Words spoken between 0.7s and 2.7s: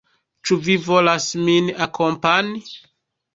volas min akompani?